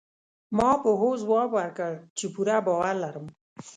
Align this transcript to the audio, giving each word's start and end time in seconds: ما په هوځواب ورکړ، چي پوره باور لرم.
ما 0.57 0.69
په 0.83 0.89
هوځواب 1.01 1.49
ورکړ، 1.53 1.91
چي 2.17 2.25
پوره 2.33 2.57
باور 2.65 2.95
لرم. 3.03 3.25